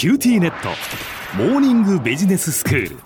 [0.00, 0.70] QTnet。
[1.36, 2.96] モーニングビジネススクール。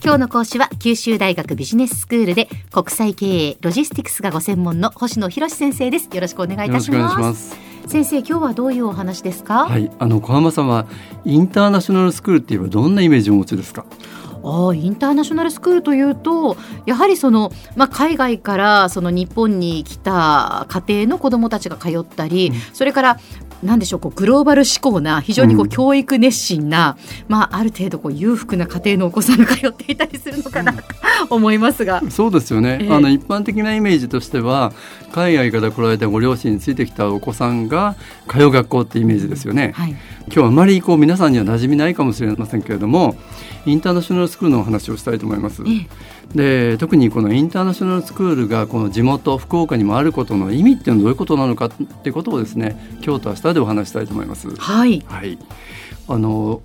[0.00, 6.08] 今日の講師は九州大学ビジネススクールで国際経営ロジスティクスがご専門の星野博先生です。
[6.14, 7.56] よろしくお願いいたします。
[7.88, 9.66] 先生今日はどういうお話ですか？
[9.66, 10.86] はいあの小浜さんは
[11.24, 13.84] インターナショナルスクールって言えばどんなイメージをお持ちですか？
[14.44, 23.20] あインターナショナルスクールというとやはりその、まあ、海外からその日本に来た家庭の子どもたちが通ったり、うん、それから
[23.66, 30.82] なんでしょうこうグローバル志向な非常にこう教育熱心な、うん、まあ、ある程度こう裕福な家庭のお子さんが通っていたりするのかなと
[31.30, 34.72] 思いますが、そうですよね、えー、あの一般的なイメージとしては
[35.12, 39.98] 海外から来られたご両親についてきたお子さんが通う学校ってイメージですよね、はい、今
[40.28, 43.16] 日はあまりこう皆さんには馴染みないかもしれませんけれども
[43.64, 45.62] インターナショナルスクールのお話をしたいと思います。
[46.34, 54.54] で特にこのインターナショナルスクールがこの地元福岡にもあることの意味っていうのはどういうことなのかっていうことをですね今日と明日でお話したいと思います。
[54.54, 55.38] はい、はい、
[56.08, 56.62] あの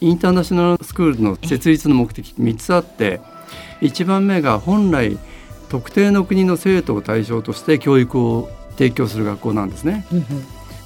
[0.00, 3.20] インターナショナルスクールの設立の目的3つあって
[3.80, 5.18] 1番目が本来
[5.68, 10.06] 特定の国の生徒を対象として教育を提供する学校なんですね。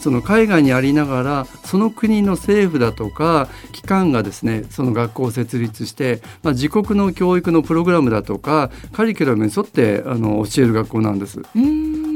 [0.01, 11.41] その海外にありながらその国の政府だとか機関がですねその学校を設立して、まあ、自国の教育のプログラムだとかカリキュラムに沿ってあの教える学校なんです。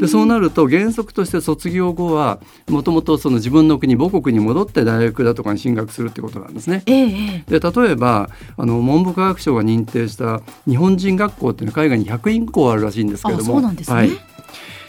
[0.00, 6.82] でそうなると原則として卒業後はもともとその自分の国母国に戻って大学だとかに進学するってことなんですね。
[6.86, 13.54] ええ、で例えばあの文部科学省が認定した日本人学校っていうのは海外に100校あるらしいんですけれども。
[13.54, 14.33] そうなんですね、はい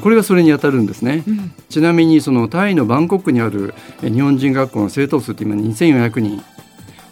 [0.01, 6.43] これがそれに当たるんですね、うん、ちなみにそのタイのバンコクにある日本人学校の生徒数って今2400人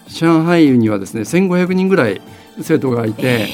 [0.07, 2.21] 上海にはですね1500人ぐらい
[2.61, 3.47] 生徒がいて、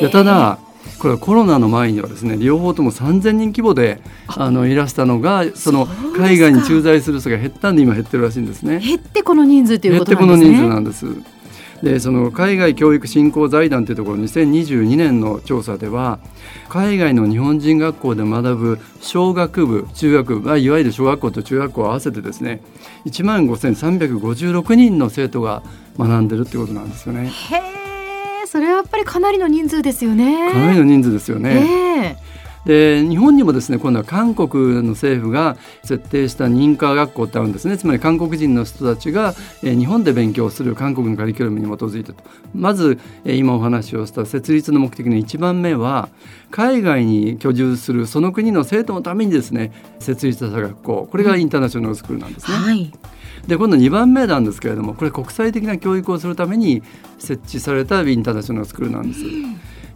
[0.00, 0.58] でただ
[0.98, 5.86] これはコロナの前にはですね両方とも3000人規模であのいらしたのがその
[6.16, 8.78] 海外に駐在する人が減ったんで今減ってるらしいんですね。
[8.78, 10.52] 減ってこの人数ということなんですね。
[10.52, 11.41] 減ってこの人数なんです。
[11.82, 16.20] でその海外教育振興財団というところ2022年の調査では
[16.68, 22.62] 海外の日本人学校で学ぶ小学部中学部いわゆる小学校と中学校を合わせてですね
[23.06, 25.62] 1万5356人の生徒が
[25.98, 27.28] 学んでるってことなんですよね。
[27.28, 30.52] へえそれはやっぱりかなりの人数ですよね。
[30.52, 32.16] かなりの人数ですよね。
[32.20, 32.31] えー
[32.64, 37.76] で日本にもですね今度は韓国の政府が設定した認可学校ってあるんですね。
[37.76, 42.22] つまり韓国人の人たちが、え日本で勉強する韓国のカリキュラムに基づいてと。
[42.54, 46.08] まず、え今お話をした設立の目的の1番目は
[46.50, 51.08] 海外に居住するその国の生徒のためにですね設立した学校。
[51.10, 52.56] これがインターナショナルスクールなんですね。
[52.56, 52.92] はい。
[53.46, 56.82] で今度2番目なんですけれどもこれ国際的な教育をするために
[57.18, 59.20] 設置されたインターナショナルスクールなんです。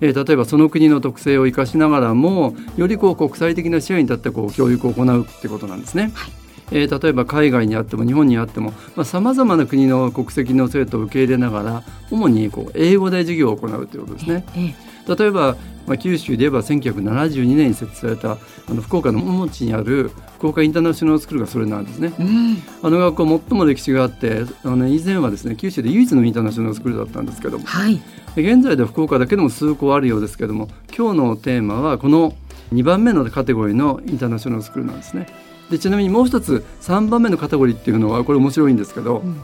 [0.01, 6.11] えー、例えばその国の特性を生かしながらもよりこう国際的な視野に立ってこう教育を行うってことなんですね。
[6.15, 8.73] はいえー、例えば海外にあっても日本にあっても
[9.05, 14.45] さまざ、まな国の国籍の生徒を受け入れながら主にこう英語で授業を行うということですね。
[14.57, 14.75] え
[15.09, 22.13] え、例えば、まあ、九州で言えば1972年に設置されたあの福岡の門地にある福岡インターナショナルスクールがそれなんですね。
[22.19, 28.01] うん、あの学校最も歴史があってあの、ね、以前はですね九州で唯一のインターナショナルスクールだったんですけども、はい、
[28.42, 32.34] 現在では福岡だけでも数校あるようですけども今日のテーマはこの
[32.72, 35.26] 2番目のカテゴリーのインターナショナルスクールなんですね。
[35.70, 39.42] でちなみにもう一つ3番目のカテゴリーっていうのはこれ面白いんですけど、うん、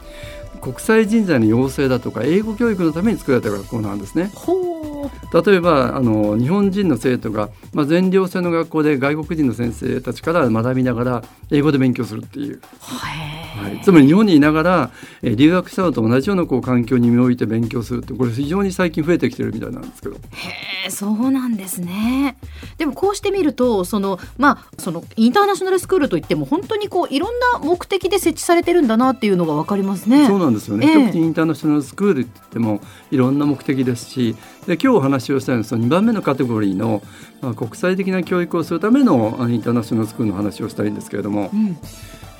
[0.60, 4.30] 国際人材の養成だとか英語教育のために作られた学校なんですね。
[5.44, 12.60] 例えばあの日本人の生徒が、まあ、全寮制の学校で外国人の先生たちから学びながら英語で勉強するっていう。
[13.52, 14.90] はい、つまり日本にいながら、
[15.22, 20.14] えー、留学したのと同じようなこう環境に身を置いて勉強するってこれ非常に最近増えてきてるみたいなんですけど。
[20.14, 20.18] へ
[20.86, 22.36] えそうなんですね。
[22.78, 30.26] でもこうしてみるとそのまあそのインターナショナルスクールといっても本当にこういろんな目的で設置されてるんだなっていうのがわかりますね。
[30.26, 30.90] そうなんですよね。
[30.90, 32.80] えー、特にインターナショナルスクールって言っても
[33.10, 34.34] いろんな目的ですし
[34.66, 37.02] で今日お話をしたいのはその2番目のカテゴリーの、
[37.40, 41.50] まあ、国際的な教育をするためのインターナショナルスクールの話をしたいんですけれども。
[41.52, 41.76] うん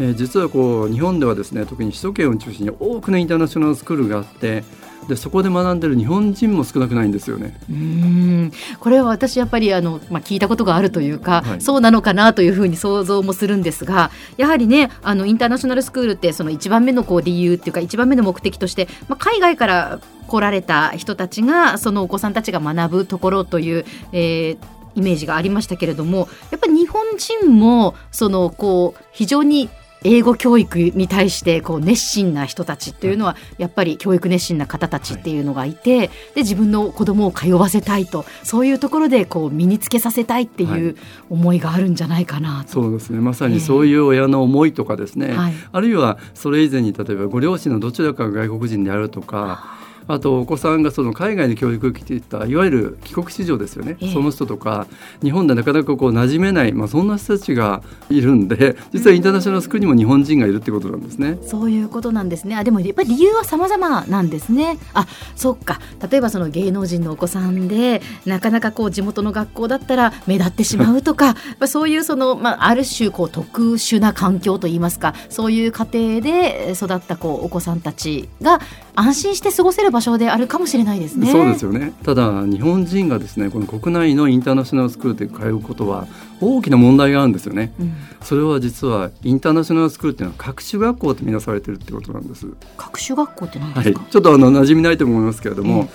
[0.00, 4.64] えー、実はこう日本ではですね特に首都圏を中心に多くのインターナショナルスクールがあって
[5.08, 7.58] でそこで学んでる日本人も少なくないんですよね。
[7.68, 20.00] うんこれは私やっぱりあの、まあ、聞いたことがあるというか、はい、そうなのかなというふうに想像もするんですがやはりねあのインターナショナルスクールってその一番目のこう理由っていうか一番目の目的として、まあ、海外から
[20.32, 24.58] 来られた人たちがそのお子さんたちが学ぶところという、えー、
[24.94, 29.68] イメージがありましたけれどもやっぱり日本人もそのこう非常に
[30.04, 40.96] 英語教育に対してこう熱心な人たちっていうのはやっぱり教育熱心な方たちっていうのがいて、で自分の子供を通わせたいとそういうところでこう身につけさせたいっていう
[41.30, 42.72] 思いがあるんじゃないかなと。
[42.72, 43.20] そうですね。
[43.20, 54.86] まさにそういう親の思いとかですね、えーはい、あるいはそれ以前に例えばご両親のどちらかが外国人であるとかあとお子さんがその海外に教育を受けていったいわゆる帰国子女ですよね、えー、その人とか
[55.22, 61.38] 日本でなかなかこう馴染めない、まあ、そんな人たちがいるんで実はインターナショナルスクールにも日本人がいるってことなんですね。
[61.42, 64.78] そういうことなんですねあでもやっぱり理由は様々なんですね。
[64.94, 65.06] あ
[65.36, 78.60] そっか例えばその芸能人のお子さんでなかなかこう地元の学校だったら目立ってしまうとか そういうその、まあ、ある種こう特殊な環境といいますかそういう家庭で育ったこうお子さんたちが
[78.94, 81.30] 安心して過ごせる場所であるかもしれないですね。
[81.30, 81.92] そうですよね。
[82.02, 86.08] ただ日本人がですねこの国内のインターナショナルスクールで通うことは
[86.40, 87.72] 大きな問題があるんですよね。
[87.78, 92.46] うん、それは実はインターナショナルスクールっていうのは各種学校とみなされてるってことなんです。
[92.76, 94.00] 各種学校って何ですか？
[94.00, 95.88] はい、ちょっとあの馴染みないと思いますけれども、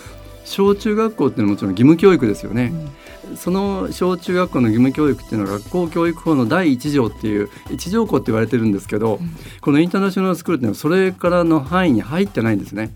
[0.45, 2.71] 小中学校っていうのはもちろん義務教育ですよね。
[3.29, 12.93] うん、その小中学校の義務教育っていうのは学校教育法の第一条っていう一条項って言われてるんですけど、うん、このインターナショナルスクールっていうのはそれからの範囲に入ってないんですね。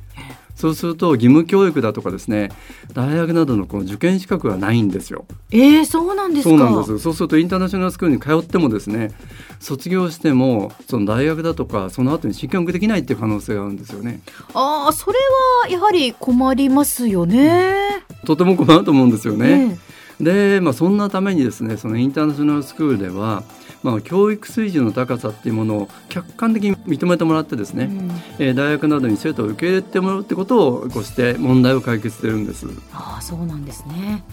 [0.62, 2.52] そうすると義務教育だとかですね
[2.94, 5.26] 大学などのこの受験資格がないんですよ。
[5.50, 9.12] えー、そうなんですそうなんですそうするとインターナショナルスクールに通ってもですね
[9.60, 14.22] 卒業してもその大学だとかその後に進学できないっていう可能性があるんですよね。
[14.54, 15.18] ああそれ
[15.64, 18.04] はやはり困りますよね。
[18.28, 19.80] とても困ると思うんですよね。
[20.20, 23.44] えー、で、まあ、そんなためにですねそのインターナショナルスクールでは
[23.84, 32.68] まあ、教育水準の高さっていうものを客観的に認めてもらってですね、うん、えー、大学などに生徒を受け入れてもらうってことをこうして問題を解決してるんです。
[32.94, 34.24] ああそうなんですね。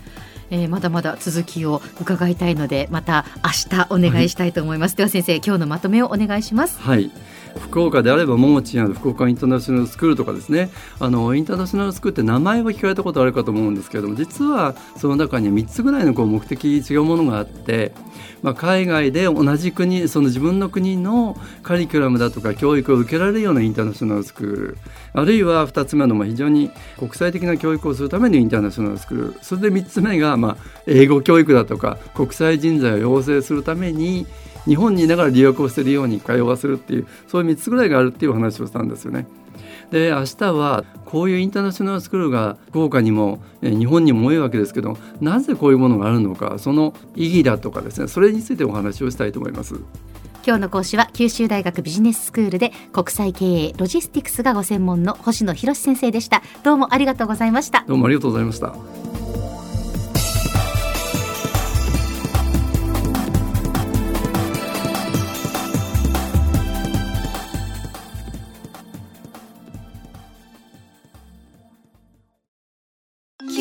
[0.51, 6.81] えー、まだまだ続きを伺いたいのでまた明日お願いしたいと思います、はい、では先生今日のまとめをお願いします。
[6.81, 7.11] はい
[7.59, 10.71] 福岡であればももちにある福岡インターナショナルスクールとかですね。
[11.01, 17.93] あのインターナショナルスクールって名前は聞かれたことあるかと思うんですけれども実はその中には3つぐらいのこう目的違うものがあって、
[18.43, 24.79] まあ、海外で同じ国その自分の国のカリキュラムだとか教育を受けられるようなインターナショナルスクール。
[25.13, 29.39] あるいは2つ目のまあ非常に国際的な教育をするためのインターナショナルスクール。
[29.43, 30.57] それで3つ目がまあ
[30.87, 34.27] 英語教育だとか国際人材を養成するために
[34.69, 39.27] 日本にいながら留学をしているように通わせるっていうそういう3つぐらいがあるっていうお話をしたんですよね。
[39.91, 49.77] で明日はこういうインターナショナルスクールが福岡にも日本にも多いわけですけどなぜこういうものがあるのかその意義だとかですねそれについてお話をしたいと思います。
[50.47, 59.08] 今日の講師は九州大学ビジネススクールで国際経営ロジスティクスがご専門の星野博先生でしたどうもありがとうございましたどうもありがとうございました